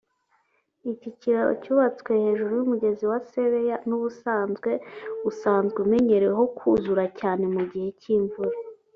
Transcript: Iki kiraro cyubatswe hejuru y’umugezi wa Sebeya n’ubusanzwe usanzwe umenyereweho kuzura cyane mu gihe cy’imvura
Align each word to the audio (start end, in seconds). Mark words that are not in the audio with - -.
Iki 0.91 1.09
kiraro 1.19 1.53
cyubatswe 1.63 2.09
hejuru 2.23 2.51
y’umugezi 2.55 3.03
wa 3.11 3.19
Sebeya 3.29 3.75
n’ubusanzwe 3.87 4.71
usanzwe 5.29 5.77
umenyereweho 5.85 6.43
kuzura 6.57 7.05
cyane 7.19 7.43
mu 7.55 7.61
gihe 7.71 7.89
cy’imvura 8.01 8.55